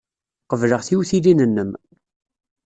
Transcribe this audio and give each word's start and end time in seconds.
Qebleɣ 0.49 0.81
tiwtilin-nnem. 0.87 1.71